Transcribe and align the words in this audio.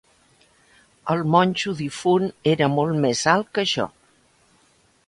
El 1.15 1.21
monjo 1.35 1.75
difunt 1.83 2.27
era 2.55 2.71
molt 2.79 2.99
més 3.05 3.23
alt 3.37 3.55
que 3.59 3.69
jo. 3.75 3.89